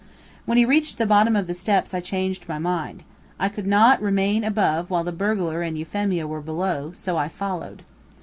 When 0.47 0.57
he 0.57 0.65
reached 0.65 0.97
the 0.97 1.05
bottom 1.05 1.35
of 1.35 1.45
the 1.45 1.53
steps 1.53 1.93
I 1.93 1.99
changed 1.99 2.49
my 2.49 2.57
mind. 2.57 3.03
I 3.39 3.49
could 3.49 3.67
not 3.67 4.01
remain 4.01 4.43
above 4.43 4.89
while 4.89 5.03
the 5.03 5.11
burglar 5.11 5.61
and 5.61 5.77
Euphemia 5.77 6.25
were 6.25 6.41
below, 6.41 6.91
so 6.95 7.17
I 7.17 7.27
followed. 7.29 7.83